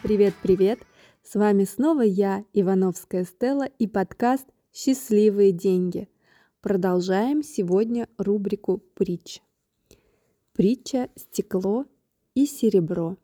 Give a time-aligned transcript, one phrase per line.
[0.00, 0.78] Привет-привет!
[1.24, 6.08] С вами снова я, Ивановская Стелла, и подкаст «Счастливые деньги».
[6.60, 9.40] Продолжаем сегодня рубрику «Притча».
[10.52, 11.84] Притча «Стекло
[12.34, 13.16] и серебро».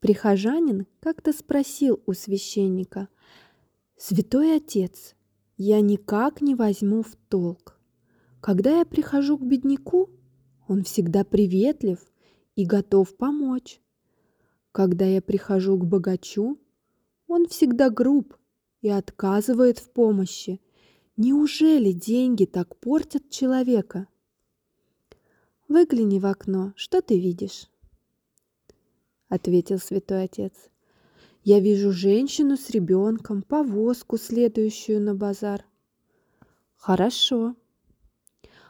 [0.00, 3.08] Прихожанин как-то спросил у священника,
[3.96, 5.14] «Святой отец,
[5.56, 7.80] я никак не возьму в толк.
[8.42, 10.10] Когда я прихожу к бедняку,
[10.68, 11.98] он всегда приветлив
[12.56, 13.80] и готов помочь.
[14.72, 16.58] Когда я прихожу к богачу,
[17.26, 18.36] он всегда груб
[18.82, 20.60] и отказывает в помощи.
[21.16, 24.06] Неужели деньги так портят человека?
[25.68, 27.68] Выгляни в окно, что ты видишь?
[29.28, 30.52] Ответил святой отец.
[31.42, 35.64] Я вижу женщину с ребенком, повозку, следующую на базар.
[36.76, 37.54] Хорошо.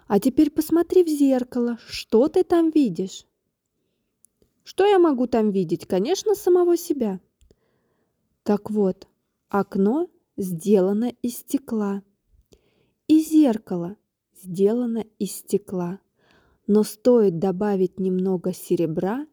[0.07, 3.27] А теперь посмотри в зеркало, что ты там видишь?
[4.71, 5.85] Что я могу там видеть?
[5.85, 7.19] Конечно, самого себя.
[8.45, 9.09] Так вот,
[9.49, 12.05] окно сделано из стекла.
[13.09, 13.97] И зеркало
[14.41, 15.99] сделано из стекла.
[16.69, 19.27] Но стоит добавить немного серебра,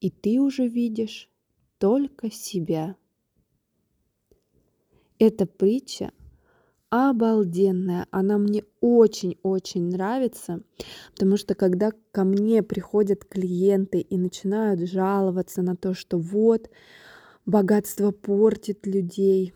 [0.00, 1.30] и ты уже видишь
[1.76, 2.96] только себя.
[5.18, 6.14] Эта притча
[6.90, 8.06] обалденная.
[8.10, 10.62] Она мне очень-очень нравится,
[11.12, 16.70] потому что когда ко мне приходят клиенты и начинают жаловаться на то, что вот
[17.44, 19.52] богатство портит людей,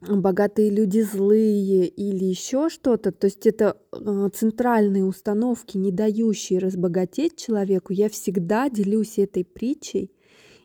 [0.00, 7.36] богатые люди злые или еще что-то, то есть это э, центральные установки, не дающие разбогатеть
[7.36, 10.10] человеку, я всегда делюсь этой притчей,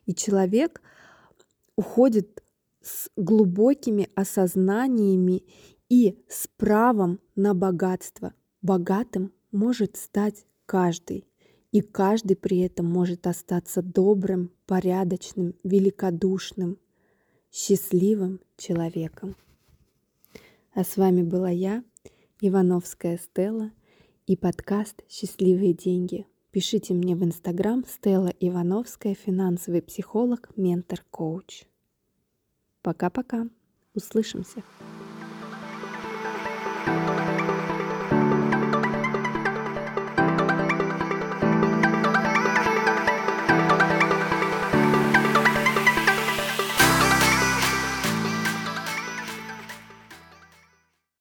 [0.05, 0.81] и человек
[1.75, 2.43] уходит
[2.81, 5.43] с глубокими осознаниями
[5.89, 8.33] и с правом на богатство.
[8.61, 11.25] Богатым может стать каждый,
[11.71, 16.77] и каждый при этом может остаться добрым, порядочным, великодушным,
[17.51, 19.35] счастливым человеком.
[20.73, 21.83] А с вами была я,
[22.41, 23.71] Ивановская Стелла,
[24.25, 26.27] и подкаст «Счастливые деньги».
[26.51, 31.65] Пишите мне в Инстаграм Стелла Ивановская, финансовый психолог, ментор, коуч.
[32.81, 33.47] Пока-пока.
[33.93, 34.63] Услышимся.